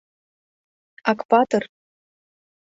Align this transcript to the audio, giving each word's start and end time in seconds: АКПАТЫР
АКПАТЫР 1.11 1.63